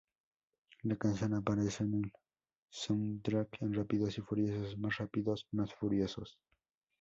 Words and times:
La 0.81 0.95
canción 0.97 1.35
aparece 1.35 1.83
en 1.83 1.93
el 1.93 2.11
soundtrack 2.71 3.59
de 3.59 3.77
Rápidos 3.77 4.17
y 4.17 4.21
Furiosos 4.21 4.75
Más 4.79 4.97
Rápidos, 4.97 5.47
Más 5.51 5.75
Furiosos. 5.75 6.39